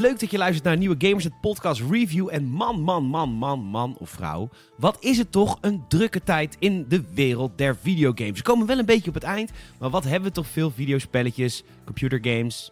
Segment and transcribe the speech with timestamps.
[0.00, 2.28] Leuk dat je luistert naar nieuwe Gamers Podcast Review.
[2.30, 4.48] En man, man, man, man, man of vrouw.
[4.76, 8.38] Wat is het toch een drukke tijd in de wereld der videogames.
[8.38, 9.50] We komen wel een beetje op het eind.
[9.78, 12.70] Maar wat hebben we toch veel videospelletjes, computergames,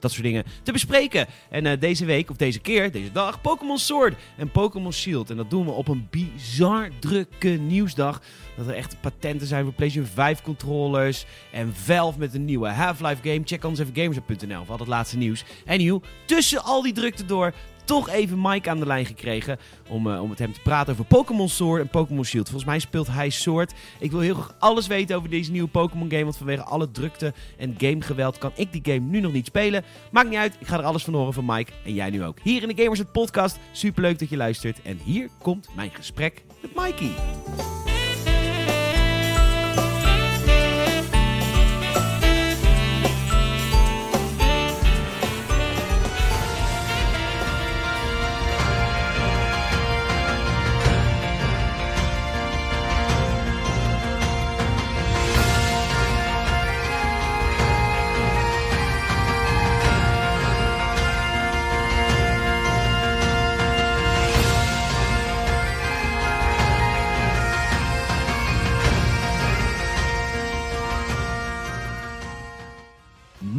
[0.00, 1.26] dat soort dingen te bespreken.
[1.50, 5.30] En uh, deze week, of deze keer, deze dag, Pokémon Sword en Pokémon Shield.
[5.30, 8.22] En dat doen we op een bizar drukke nieuwsdag.
[8.56, 11.24] Dat er echt patenten zijn voor PlayStation 5 controllers.
[11.52, 13.40] En Valve met een nieuwe Half-Life game.
[13.44, 15.44] Check anders even gamers.nl voor al het laatste nieuws.
[15.64, 17.52] En nieuw, tussen al die drukte door
[17.90, 19.58] toch even Mike aan de lijn gekregen
[19.88, 22.48] om, uh, om met hem te praten over Pokémon Sword en Pokémon Shield.
[22.48, 23.72] Volgens mij speelt hij Sword.
[23.98, 27.32] Ik wil heel graag alles weten over deze nieuwe Pokémon game, want vanwege alle drukte
[27.56, 29.84] en gamegeweld kan ik die game nu nog niet spelen.
[30.10, 32.38] Maakt niet uit, ik ga er alles van horen van Mike en jij nu ook.
[32.42, 33.58] Hier in de Gamers het podcast.
[33.72, 37.89] Superleuk dat je luistert en hier komt mijn gesprek met Mikey.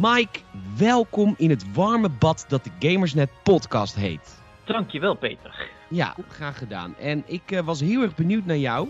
[0.02, 0.40] Mike,
[0.76, 4.42] welkom in het warme bad dat de Gamersnet podcast heet.
[4.64, 5.68] Dankjewel Peter.
[5.90, 6.96] Ja, graag gedaan.
[6.96, 8.88] En ik uh, was heel erg benieuwd naar jou.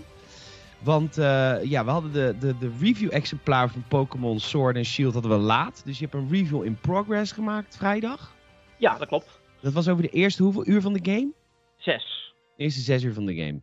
[0.79, 1.25] Want uh,
[1.65, 5.83] ja, we hadden de, de, de review-exemplaar van Pokémon Sword en Shield hadden we laat.
[5.85, 8.35] Dus je hebt een review in progress gemaakt vrijdag.
[8.77, 9.41] Ja, dat klopt.
[9.61, 11.33] Dat was over de eerste hoeveel uur van de game?
[11.77, 12.22] Zes.
[12.57, 13.61] Eerste zes uur van de game.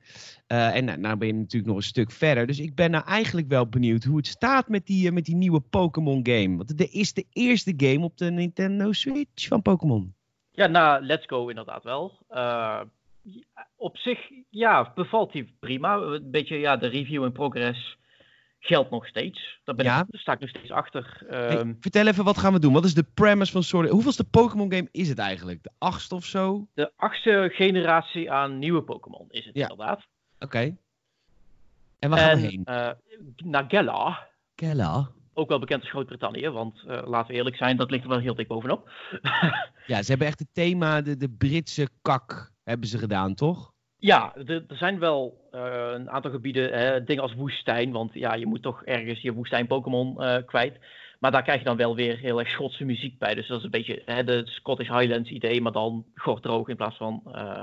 [0.47, 2.47] Uh, en nou, nou, ben je natuurlijk nog een stuk verder.
[2.47, 5.35] Dus ik ben nou eigenlijk wel benieuwd hoe het staat met die, uh, met die
[5.35, 6.55] nieuwe Pokémon game.
[6.55, 10.13] Want dit is de eerste game op de Nintendo Switch van Pokémon.
[10.51, 12.25] Ja, na Let's Go inderdaad wel.
[12.31, 12.81] Uh,
[13.75, 14.19] op zich,
[14.49, 15.95] ja, bevalt hij prima.
[15.95, 17.97] Een beetje, ja, de review in progress
[18.59, 19.59] geldt nog steeds.
[19.63, 19.99] Daar, ben Ja.
[19.99, 21.23] ik, daar sta ik nog steeds achter.
[21.27, 22.73] Hey, Ehm, vertel even, wat gaan we doen?
[22.73, 23.89] Wat is de premise van Sword?
[23.89, 25.63] Hoeveelste Pokémon game is het eigenlijk?
[25.63, 26.53] De achtste of zo?
[26.53, 26.65] Oké.
[26.73, 29.69] de achtste generatie aan nieuwe Pokémon is het Ja.
[29.69, 30.07] inderdaad.
[31.99, 32.61] En waar gaan en we heen?
[32.65, 32.89] eh,
[33.35, 35.09] Nagella, Kella.
[35.33, 38.19] ook wel bekend als Groot-Brittannië, want eh, laten we eerlijk zijn, dat ligt er wel
[38.19, 38.89] heel dik bovenop.
[39.85, 43.73] Ja, ze hebben echt het thema, de, de Britse kak hebben ze gedaan, toch?
[43.99, 48.33] Ja, er er zijn wel eh, een aantal gebieden, hè, dingen als woestijn, want ja,
[48.33, 50.77] je moet toch ergens je woestijn-Pokémon eh, kwijt.
[51.19, 53.35] Maar daar krijg je dan wel weer heel erg Schotse muziek bij.
[53.35, 56.97] Dus dat is een beetje hè, de Scottish Highlands idee, maar dan gordroog in plaats
[56.97, 57.61] van eh,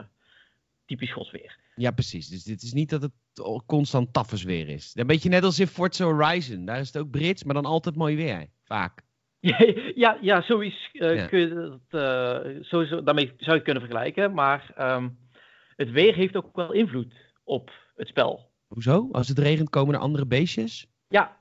[0.86, 1.56] typisch Schots weer.
[1.74, 2.28] Ja, precies.
[2.28, 3.12] Dus dit is niet dat het
[3.66, 4.92] constant taffes weer is.
[4.94, 6.64] Een beetje net als in Forza Horizon.
[6.64, 8.46] Daar is het ook Brits, maar dan altijd mooi weer.
[8.64, 9.02] Vaak.
[9.40, 10.42] ja, ja,
[10.92, 11.26] Ja.
[11.26, 14.34] kun je eh, sowieso, daarmee zou je het kunnen vergelijken.
[14.34, 15.08] Maar ehm,
[15.76, 17.14] het weer heeft ook wel invloed
[17.44, 18.50] op het spel.
[18.66, 19.08] Hoezo?
[19.12, 20.86] Als het regent komen er andere beestjes?
[21.08, 21.36] Ja,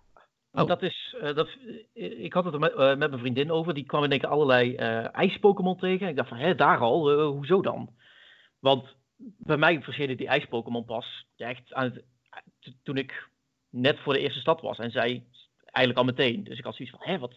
[0.51, 0.67] Oh.
[0.67, 1.15] dat is.
[1.21, 1.47] eh, dat,
[1.93, 3.73] eh, ik had het er met, eh, met mijn vriendin over.
[3.73, 6.07] Die kwam in één keer allerlei eh ijs-Pokémon tegen.
[6.07, 7.89] Ik dacht van, hé, daar al, hoezo dan?
[8.59, 8.95] Want
[9.37, 12.03] bij mij verschenen die ijs-Pokémon pas echt aan het,
[12.83, 13.29] toen ik
[13.69, 14.77] net voor de eerste stad was.
[14.77, 15.25] En zij
[15.63, 16.43] eigenlijk al meteen.
[16.43, 17.33] Dus ik had zoiets van, hé, wat,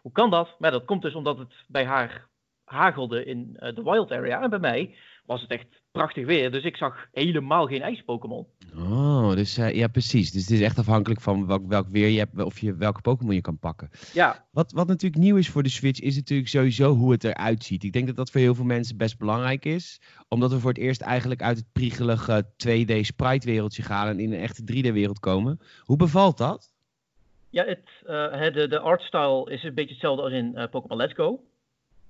[0.00, 0.54] hoe kan dat?
[0.58, 2.28] Maar dat komt dus omdat het bij haar
[2.64, 4.42] hagelde in de wild area.
[4.42, 4.96] En bij mij
[5.28, 6.50] was het echt prachtig weer.
[6.50, 8.46] Dus ik zag helemaal geen ijs-Pokémon.
[8.76, 10.30] Oh, dus eh, ja, precies.
[10.30, 13.34] Dus het is echt afhankelijk van welk, welk weer je hebt of je welke Pokémon
[13.34, 13.90] je kan pakken.
[14.12, 17.64] Ja, Wat, wat natuurlijk nieuw is voor de Switch, is natuurlijk sowieso hoe het eruit
[17.64, 17.84] ziet.
[17.84, 20.00] Ik denk dat dat voor heel veel mensen best belangrijk is.
[20.28, 24.40] Omdat we voor het eerst eigenlijk uit het priegelige 2D sprite-wereldje gaan en in een
[24.40, 25.60] echte 3D-wereld komen.
[25.82, 26.72] Hoe bevalt dat?
[27.50, 30.96] Ja, het, eh, hè, de, de artstyle is een beetje hetzelfde als in eh, Pokémon
[30.96, 31.42] Let's Go.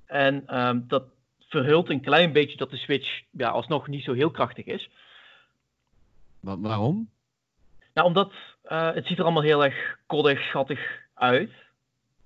[0.06, 1.04] En ehm, dat
[1.48, 4.90] verhult een klein beetje dat de Switch ja, alsnog niet zo heel krachtig is.
[6.40, 7.10] Wa- waarom?
[7.94, 8.32] Nou, omdat
[8.62, 10.80] eh, het ziet er allemaal heel erg koddig, schattig
[11.14, 11.50] uit.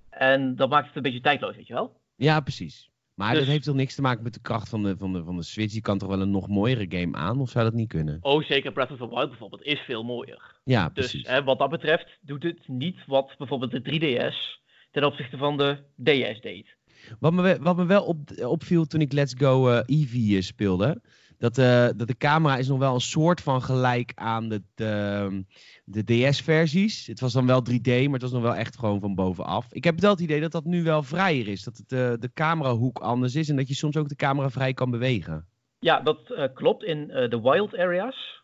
[0.09, 1.99] En dat maakt het een beetje tijdloos, weet je wel?
[2.15, 2.89] Ja, precies.
[3.13, 5.23] Maar Dus- dat heeft toch niks te maken met de kracht van de, van, de,
[5.23, 5.73] van de Switch?
[5.73, 7.39] Die kan toch wel een nog mooiere game aan?
[7.41, 8.17] Of zou dat niet kunnen?
[8.21, 10.55] Oh, zeker Breath of the Wild bijvoorbeeld is veel mooier.
[10.63, 11.27] Ja, Dus precies.
[11.27, 14.61] hè, wat dat betreft doet het niet wat bijvoorbeeld de 3DS
[14.91, 16.75] ten opzichte van de DS deed.
[17.19, 21.01] Wat me, wat me wel op, opviel toen ik Let's Go eh, Eevee eh, speelde,
[21.37, 25.43] dat, eh, dat de camera is nog wel een soort van gelijk aan de, de,
[25.85, 27.07] de DS-versies.
[27.07, 29.67] Het was dan wel 3D, maar het was nog wel echt gewoon van bovenaf.
[29.71, 31.63] Ik heb wel het idee dat dat nu wel vrijer is.
[31.63, 34.91] Dat het, de camerahoek anders is en dat je soms ook de camera vrij kan
[34.91, 35.47] bewegen.
[35.79, 36.83] Ja, dat klopt.
[36.83, 38.43] In de wild areas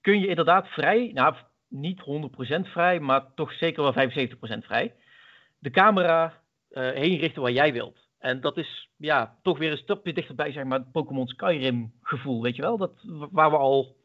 [0.00, 1.34] kun je inderdaad vrij, nou
[1.68, 2.04] niet 100%
[2.70, 4.94] vrij, maar toch zeker wel 75% vrij,
[5.58, 6.42] de camera
[6.74, 7.98] heen richten waar jij wilt.
[8.18, 12.42] En dat is ja, toch weer een stapje dichterbij, zeg maar, het Pokémon Skyrim gevoel,
[12.42, 12.76] weet je wel?
[12.76, 12.92] Dat,
[13.30, 13.96] waar we al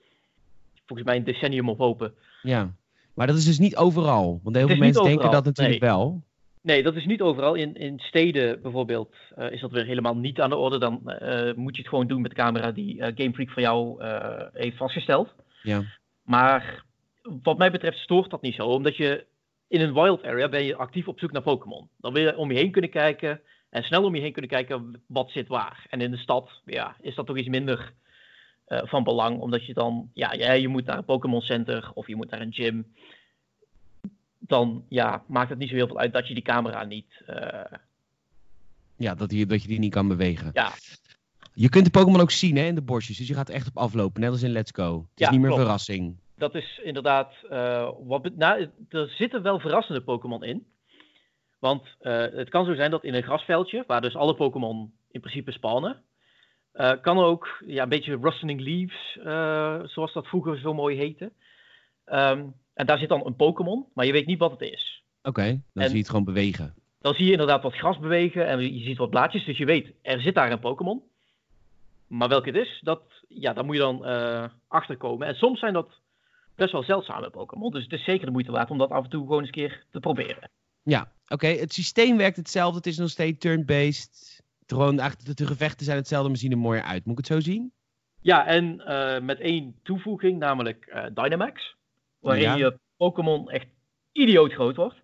[0.86, 2.14] volgens mij een decennium op hopen.
[2.42, 2.74] Ja,
[3.14, 4.40] maar dat is dus niet overal.
[4.44, 6.24] Want heel veel mensen denken dat natuurlijk wel.
[6.62, 7.54] Nee, dat is niet overal.
[7.54, 10.80] In, in steden bijvoorbeeld uh, is dat weer helemaal niet aan de orde.
[10.80, 13.62] Dan uh, moet je het gewoon doen met de camera die uh, Game Freak voor
[13.62, 14.04] jou
[14.54, 15.36] heeft vastgesteld.
[15.64, 15.84] Ja.
[16.24, 16.84] Maar
[17.44, 18.68] wat mij betreft stoort dat niet zo.
[18.68, 19.26] Omdat je
[19.70, 21.90] in een wild area ben je actief op zoek naar Pokémon.
[21.98, 25.02] Dan wil je om je heen kunnen kijken en snel om je heen kunnen kijken
[25.08, 25.86] wat zit waar.
[25.90, 27.94] En in de stad ja, is dat toch iets minder
[28.68, 29.40] van belang.
[29.40, 32.42] Omdat je dan, ja, ja, je moet naar een Pokémon Center of je moet naar
[32.42, 32.86] een gym
[34.50, 37.22] dan ja, maakt het niet zo heel veel uit dat je die camera niet.
[37.30, 37.78] Uh...
[38.96, 40.50] Ja, dat, die, dat je die niet kan bewegen.
[40.54, 40.74] Ja.
[41.54, 43.78] Je kunt de Pokémon ook zien hè, in de bosjes, dus je gaat echt op
[43.78, 45.08] aflopen, net als in Let's Go.
[45.14, 46.16] Het is niet meer verrassing.
[46.40, 47.34] Dat is inderdaad.
[47.52, 50.68] Uh, wat, nou, er zitten wel verrassende Pokémon in.
[51.60, 55.20] Want uh, het kan zo zijn dat in een grasveldje, waar dus alle Pokémon in
[55.20, 56.04] principe spannen,
[57.02, 59.18] kan ook ja, een beetje rustling leaves,
[59.94, 61.32] zoals dat vroeger zo mooi heette.
[62.06, 65.04] Um, en daar zit dan een Pokémon, maar je weet niet wat het is.
[65.24, 66.74] Oké, dan zie je het gewoon bewegen.
[67.02, 69.46] Dan zie je inderdaad wat gras bewegen en je ziet wat blaadjes.
[69.46, 71.04] Dus je weet, er zit daar een Pokémon.
[72.08, 75.28] Maar welke het is, dat, ja, daar moet je dan uh, achterkomen.
[75.28, 75.90] En soms zijn dat
[76.60, 77.72] best wel zeldzame Pokémon.
[77.72, 79.54] Dus het is zeker de moeite waard om dat af en toe gewoon eens een
[79.54, 80.50] keer te proberen.
[80.84, 81.48] Ja, oké.
[81.48, 82.78] Het systeem werkt hetzelfde.
[82.78, 84.44] Het is nog steeds turn-based.
[84.66, 87.06] Gewoon eigenlijk de, gevechten zijn hetzelfde, maar zien er mooier uit.
[87.06, 87.72] Moet ik het zo zien?
[88.22, 91.76] Ja, en uh, met één toevoeging, namelijk uh, Dynamax.
[92.20, 93.68] Waarin je Pokémon echt
[94.12, 95.02] idioot groot wordt.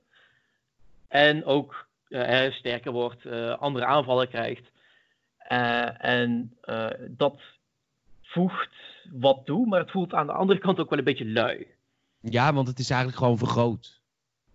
[1.07, 3.25] En ook uh, sterker wordt,
[3.59, 4.71] andere aanvallen krijgt.
[5.97, 6.57] En
[7.09, 7.41] dat
[8.35, 8.69] voegt
[9.11, 11.67] wat toe, maar het voelt aan de andere kant ook wel een beetje lui.
[12.19, 14.01] Ja, want het is eigenlijk gewoon vergroot.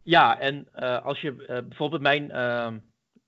[0.02, 0.72] Ja, en
[1.02, 1.32] als je
[1.68, 2.78] bijvoorbeeld mijn ehm,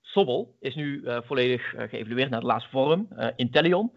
[0.01, 3.91] Sobbel is nu volledig geëvalueerd naar de laatste vorm, Intellion.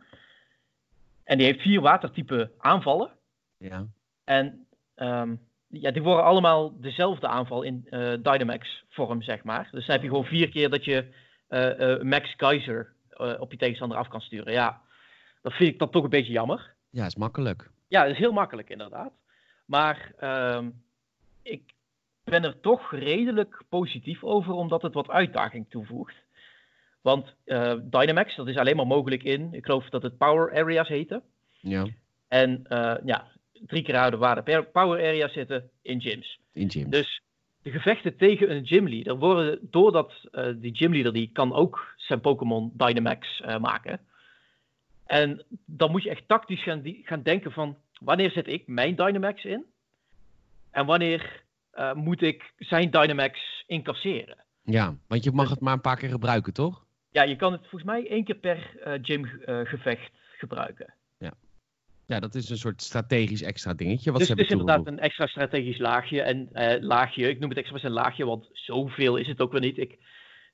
[1.25, 3.11] En die heeft vier watertype aanvallen.
[3.58, 3.87] Ja.
[4.25, 4.67] En
[4.97, 9.69] Um, ja, die worden allemaal dezelfde aanval in uh, Dynamax vorm, zeg maar.
[9.70, 11.12] Dus dan heb je gewoon vier keer dat je
[11.49, 12.94] uh, uh, Max Kaiser
[13.38, 14.53] op je tegenstander af kan sturen.
[14.53, 14.81] Ja,
[15.46, 16.75] dat vind ik dan toch een beetje jammer.
[16.90, 17.70] Ja, is makkelijk.
[17.88, 19.12] Ja, dat is heel makkelijk inderdaad.
[19.66, 20.12] Maar
[20.56, 20.82] um,
[21.43, 21.62] ik
[22.25, 26.14] ben er toch redelijk positief over, omdat het wat uitdaging toevoegt.
[27.00, 27.34] Want
[27.82, 31.22] Dynamax, dat is alleen maar mogelijk in, ik geloof dat het Power Areas heette.
[31.60, 31.87] Ja.
[32.28, 32.66] En
[33.04, 36.38] ja, drie keer houden waar de power area zitten in gyms.
[36.52, 36.90] In gyms.
[36.90, 37.20] Dus
[37.62, 42.72] de gevechten tegen een gymleader worden, doordat uh, die gymleader die kan ook zijn Pokémon
[42.75, 44.00] Dynamax maken.
[45.06, 49.44] En dan moet je echt tactisch gaan, gaan denken van wanneer zet ik mijn Dynamax
[49.44, 49.64] in?
[50.70, 51.44] En wanneer
[51.75, 54.44] uh, moet ik zijn Dynamax incasseren?
[54.62, 56.85] Ja, want je mag het maar een paar keer gebruiken, toch?
[57.11, 60.94] Ja, je kan het volgens mij één keer per gymgevecht gebruiken.
[62.06, 64.11] Ja, dat is een soort strategisch extra dingetje.
[64.11, 66.23] Wat dus ze het is inderdaad een extra strategisch laagje.
[66.23, 69.61] En uh, laagje, ik noem het extra een laagje, want zoveel is het ook weer
[69.61, 69.79] niet.
[69.79, 69.99] Ik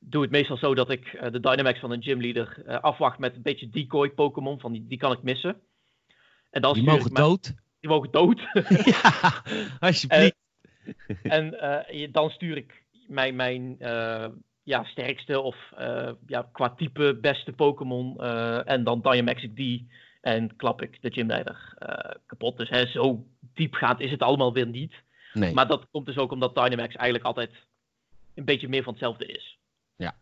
[0.04, 3.34] doe het meestal zo dat ik uh, de Dynamax van een gymleader uh, afwacht met
[3.36, 4.60] een beetje decoy Pokémon.
[4.60, 5.60] Van die, die kan ik missen.
[6.50, 7.54] En dan die mogen dood.
[7.80, 8.40] Die mogen dood.
[9.02, 9.42] ja,
[9.78, 10.36] alsjeblieft.
[11.22, 11.56] en
[12.12, 13.76] dan stuur ik mijn, mijn
[14.62, 15.56] ja, sterkste of
[16.26, 18.20] ja, qua type beste Pokémon.
[18.64, 19.88] en dan Dynamax ik die
[20.20, 21.74] en klap ik de gymleider
[22.26, 22.56] kapot.
[22.56, 24.94] Dus hè, zo diepgaand is het allemaal weer niet.
[25.32, 25.54] Nee.
[25.54, 27.50] Maar dat komt dus ook omdat Dynamax eigenlijk altijd
[28.34, 29.60] een beetje meer van hetzelfde is.
[30.02, 30.14] Ja.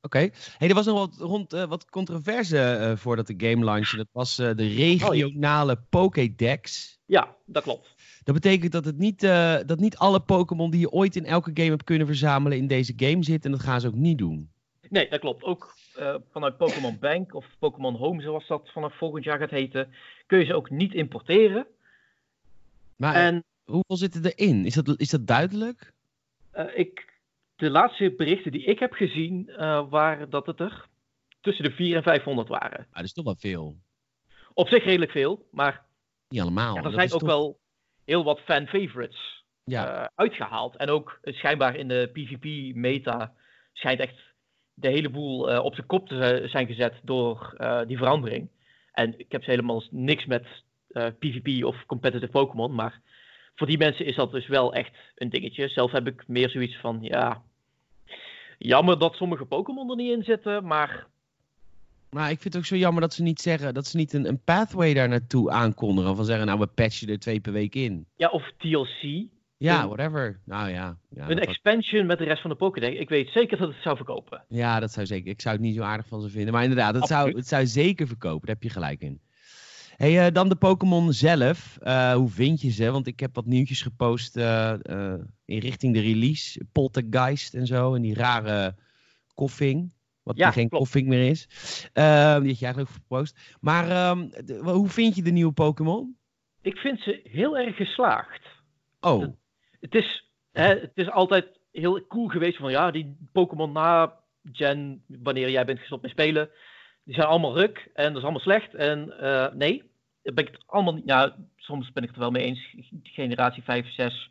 [0.00, 0.30] Oké.
[0.58, 3.96] Hey, er was nog wat, rond, uh, wat controverse uh, voordat de game launchte.
[3.96, 6.98] Dat was de regionale oh, Pokédex.
[7.06, 7.94] Ja, dat klopt.
[8.24, 9.20] Dat betekent dat, het niet,
[9.66, 12.92] dat niet alle Pokémon die je ooit in elke game hebt kunnen verzamelen in deze
[12.96, 13.50] game zitten.
[13.50, 14.50] En dat gaan ze ook niet doen.
[14.88, 15.44] Nee, dat klopt.
[15.44, 15.74] Ook
[16.30, 19.94] vanuit Pokémon Bank of Pokémon Home, zoals dat vanaf volgend jaar gaat heten,
[20.26, 21.66] kun je ze ook niet importeren.
[22.96, 24.66] Maar en, hoeveel zitten erin?
[24.66, 25.92] Is dat, is dat duidelijk?
[26.74, 27.11] Ik,
[27.62, 30.86] de laatste berichten die ik heb gezien uh, waren dat het er
[31.40, 32.78] tussen de 400 en 500 waren.
[32.78, 33.76] Ah, dat is toch wel veel.
[34.54, 35.84] Op zich redelijk veel, maar
[36.28, 36.74] niet allemaal.
[36.74, 37.28] Ja, er zijn ook toch...
[37.28, 37.58] wel
[38.04, 40.10] heel wat fan favorites ja.
[40.14, 40.76] uitgehaald.
[40.76, 43.34] En ook schijnbaar in de PvP-meta
[43.72, 44.34] schijnt echt
[44.74, 48.50] de hele boel uh, op zijn kop te zijn gezet door uh, die verandering.
[48.92, 50.46] En ik heb helemaal niks met
[50.88, 53.00] uh, eh, PvP of competitive Pokémon, maar
[53.54, 55.68] voor die mensen is dat dus wel echt een dingetje.
[55.68, 57.42] Zelf heb ik meer zoiets van, ja,
[58.66, 61.06] jammer dat sommige Pokémon er niet in zitten, maar...
[62.10, 64.28] Maar ik vind het ook zo jammer dat ze niet zeggen, dat ze niet een,
[64.28, 66.16] een pathway daar naartoe aankondigen.
[66.16, 68.06] Van zeggen, nou we patchen er twee per week in.
[68.16, 69.26] Ja, of TLC.
[69.56, 70.40] Ja, whatever.
[70.44, 70.96] Nou ja.
[71.08, 72.98] ja, een was- expansion met de rest van de Pokédex.
[72.98, 74.44] Ik weet zeker dat het zou verkopen.
[74.48, 75.30] ja, dat zou zeker.
[75.30, 76.52] Ik zou het niet zo aardig van ze vinden.
[76.52, 78.46] Maar inderdaad, het zou, het zou zeker verkopen.
[78.46, 79.20] Daar heb je gelijk in.
[79.96, 81.78] Hey, eh, dan de Pokémon zelf.
[81.80, 82.90] Eh, hoe vind je ze?
[82.90, 84.74] Want ik heb wat nieuwtjes gepost eh,
[85.44, 86.64] in richting de release.
[86.72, 87.94] Poltergeist en zo.
[87.94, 88.74] En die rare
[89.34, 89.92] koffing.
[90.22, 90.84] Wat Ja, die geen klopt.
[90.84, 91.46] koffing meer is.
[91.92, 93.56] Die had je eigenlijk ook gepost.
[93.60, 96.16] Maar ehm, de- hoe vind je de nieuwe Pokémon?
[96.62, 98.46] Ik vind ze heel erg geslaagd.
[99.00, 99.34] Oh, Dat-
[99.80, 104.20] Het is, hè, het is altijd heel cool geweest van ja, die Pokémon na
[104.52, 106.48] Gen, wanneer jij bent gestopt met spelen,
[107.04, 108.74] die zijn allemaal ruk en dat is allemaal slecht.
[108.74, 109.90] En eh, nee,
[110.22, 111.06] ben ik het allemaal niet.
[111.06, 112.74] Ja, soms ben ik het er wel mee eens.
[113.02, 114.30] Generatie 5, 6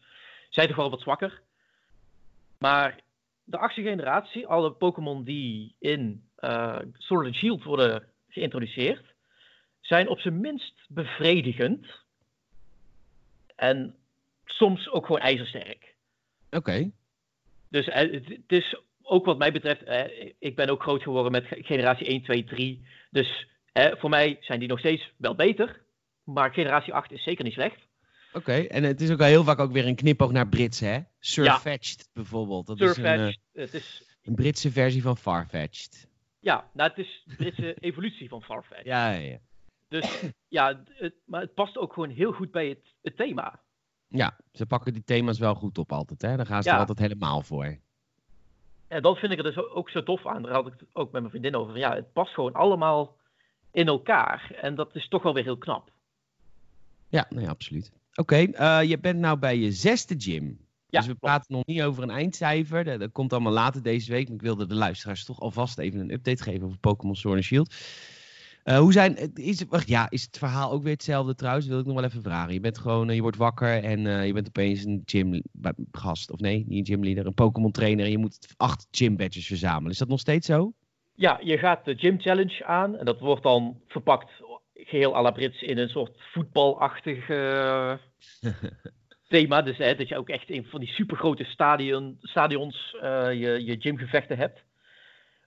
[0.49, 1.41] zijn toch wel wat zwakker.
[2.57, 2.99] Maar
[3.43, 9.13] de achtste generatie, alle Pokémon die in eh Sword and Shield worden geïntroduceerd,
[9.81, 11.85] zijn op zijn minst bevredigend.
[13.55, 13.95] En
[14.45, 15.95] soms ook gewoon ijzersterk.
[16.51, 16.91] oké.
[17.69, 21.45] Dus eh, het is ook wat mij betreft, eh, ik ben ook groot geworden met
[21.45, 22.85] ge- generatie 1, 2, 3.
[23.09, 25.81] Dus eh, voor mij zijn die nog steeds wel beter.
[26.23, 27.77] Maar generatie 8 is zeker niet slecht.
[28.33, 30.99] Oké, en het is ook al heel vaak ook weer een knipoog naar Brits, hè?
[31.19, 32.67] Surfetched bijvoorbeeld.
[32.67, 36.07] Dat is een, eh, Surfetched, het is, een Britse versie van Farfetched.
[36.39, 38.83] ja, nou, het is de Britse evolutie van Farfetch.
[38.83, 39.37] Ja, ja, ja.
[39.87, 43.59] Dus ja, het, maar het past ook gewoon heel goed bij het, het thema.
[44.07, 46.35] Ja, ze pakken die thema's wel goed op altijd, hè?
[46.35, 46.73] Daar gaan ze Ja.
[46.73, 47.77] er altijd helemaal voor.
[48.91, 50.41] En dat vind ik er dus ook zo tof aan.
[50.41, 51.77] Daar had ik het ook met mijn vriendin over.
[51.77, 53.17] Ja, het past gewoon allemaal
[53.71, 54.51] in elkaar.
[54.61, 55.91] En dat is toch wel weer heel knap.
[57.07, 57.91] Ja, nee, absoluut.
[58.15, 60.45] Oké, eh, je bent nou bij je zesde gym.
[60.87, 61.19] Ja, dus we klopt.
[61.19, 62.83] praten nog niet over een eindcijfer.
[62.83, 64.27] Dat, dat komt allemaal later deze week.
[64.27, 67.43] Maar ik wilde de luisteraars toch alvast even een update geven over Pokémon Sword and
[67.43, 67.75] Shield.
[68.63, 71.67] Eh, hoe zijn, is, wacht, ja, is het verhaal ook weer hetzelfde trouwens?
[71.67, 72.53] Wil ik nog wel even vragen.
[72.53, 76.31] Je bent gewoon, eh, je wordt wakker en eh, je bent opeens een gymgast.
[76.31, 78.05] Of nee, niet een gymleader, een Pokémon trainer.
[78.05, 79.91] En je moet acht gym badges verzamelen.
[79.91, 80.73] Is dat nog steeds zo?
[81.15, 82.97] Ja, je gaat de Gym Challenge aan.
[82.97, 84.31] En dat wordt dan verpakt
[84.73, 87.25] geheel à la Brits in een soort voetbalachtig
[89.27, 89.61] thema.
[89.61, 94.37] Dus hè, dat je ook echt in van die supergrote stadion, stadions je, je gymgevechten
[94.37, 94.63] hebt.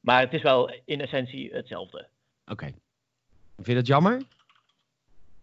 [0.00, 2.09] Maar het is wel in essentie hetzelfde.
[2.47, 2.73] Oké.
[3.54, 4.23] Vind je dat jammer?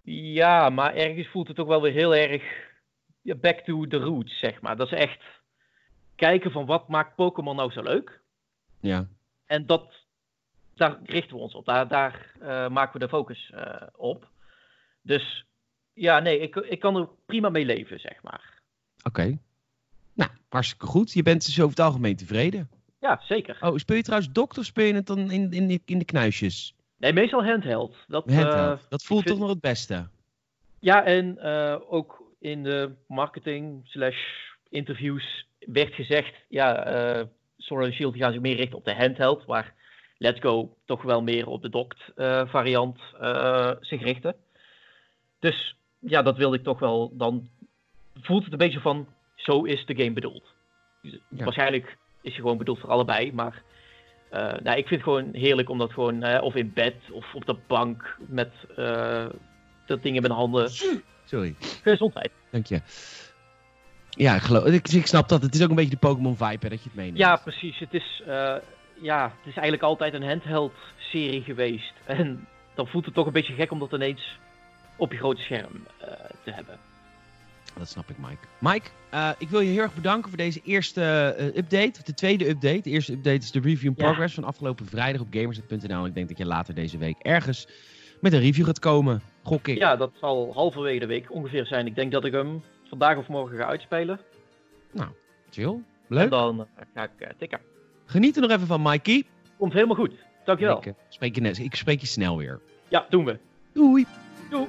[0.03, 2.43] Ja, maar ergens voelt het ook wel weer heel erg
[3.21, 4.75] back to the roots, zeg maar.
[4.77, 5.19] Dat is echt
[6.15, 8.19] kijken van wat maakt Pokémon nou zo leuk.
[8.79, 9.07] Ja.
[9.45, 9.93] En dat,
[10.75, 11.65] daar richten we ons op.
[11.65, 14.27] Daar, daar eh, maken we de focus eh, op.
[15.01, 15.45] Dus
[15.93, 18.59] ja, nee, ik, ik kan er prima mee leven, zeg maar.
[19.03, 19.37] Oké.
[20.13, 21.11] Nou, hartstikke goed.
[21.11, 22.69] Je bent dus over het algemeen tevreden.
[22.99, 23.57] Ja, zeker.
[23.61, 26.05] Oh, speel je trouwens dokter of speel je het dan in, in, de- in de
[26.05, 26.75] knuisjes?
[27.01, 27.95] Nee, meestal handheld.
[28.07, 30.07] Dat, eh, dat voelt vind- toch nog het beste.
[30.79, 34.17] Ja, en eh, ook in de marketing slash
[34.69, 36.73] interviews werd gezegd, ja,
[37.57, 39.73] Sword and Shield gaan zich meer richten op de handheld, waar
[40.17, 42.11] Let's Go toch wel meer op de docked
[42.49, 42.99] variant
[43.81, 44.35] zich richten.
[45.39, 47.49] Dus ja, dat wilde ik toch wel, dan
[48.21, 50.43] voelt het een beetje van, zo is de game bedoeld.
[51.01, 51.09] Ja.
[51.29, 53.63] Waarschijnlijk is hij gewoon bedoeld voor allebei, maar
[54.31, 57.33] eh, nou, ik vind het gewoon heerlijk om dat gewoon, eh, of in bed of
[57.33, 59.25] op de bank met eh,
[59.85, 60.69] dat ding in mijn handen.
[61.25, 62.31] Sorry, Gezondheid.
[62.49, 62.81] dank je.
[64.09, 65.41] Ja, ik, geloof, ik, ik snap dat.
[65.41, 67.17] Het is ook een beetje de Pokémon vibe hè, dat je het meeneemt.
[67.17, 67.79] Ja, precies.
[67.79, 68.23] Het is,
[69.01, 71.93] ja, het is eigenlijk altijd een handheld-serie geweest.
[72.05, 74.37] En dan voelt het toch een beetje gek om dat ineens
[74.95, 75.85] op je grote scherm
[76.43, 76.77] te hebben.
[77.77, 78.47] Dat snap ik, Mike.
[78.59, 81.01] Mike, eh, ik wil je heel erg bedanken voor deze eerste
[81.37, 81.91] eh, update.
[81.99, 82.81] Of de tweede update.
[82.81, 84.03] De eerste update is de review in Ja.
[84.03, 86.05] progress van afgelopen vrijdag op gamersnet.nl.
[86.05, 87.67] Ik denk dat je later deze week ergens
[88.21, 89.21] met een review gaat komen.
[89.43, 89.77] Gok ik.
[89.77, 91.85] Ja, dat zal halverwege de week ongeveer zijn.
[91.85, 94.19] Ik denk dat ik hem vandaag of morgen ga uitspelen.
[95.49, 95.65] Chill.
[95.65, 96.29] En Leuk.
[96.29, 97.59] dan eh, ga ik tikken.
[98.05, 99.23] Geniet er nog even van, Mikey.
[99.57, 100.13] Komt helemaal goed.
[100.45, 100.77] Dankjewel.
[100.85, 102.59] Ik, spreek je, ik spreek je snel weer.
[102.87, 103.39] Ja, doen we.
[103.73, 104.05] Doei.
[104.49, 104.67] Doei.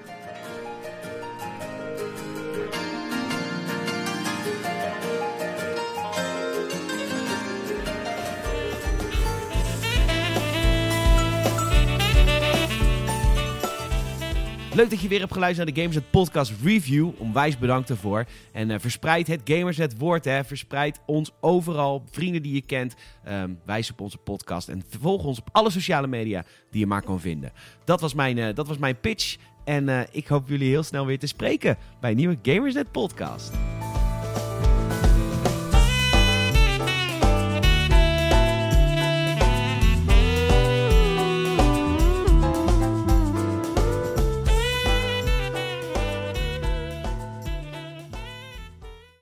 [14.74, 17.10] Leuk dat je weer hebt geluisterd naar de Gamersnet Podcast Review.
[17.18, 18.24] Onwijs bedankt daarvoor.
[18.52, 20.24] En eh, verspreid het Gamersnet woord.
[20.24, 20.44] Hè.
[20.44, 22.04] Verspreid ons overal.
[22.10, 22.94] Vrienden die je kent.
[23.24, 24.68] ehm, wijs op onze podcast.
[24.68, 27.52] En volg ons op alle sociale media die je maar kan vinden.
[27.84, 29.36] Dat was mijn, eh, dat was mijn pitch.
[29.64, 33.52] En eh, ik hoop jullie heel snel weer te spreken bij een nieuwe Gamersnet Podcast.